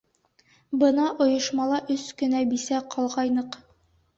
[0.83, 3.63] Бына ойошмала өс кенә бисә ҡалғайныҡ.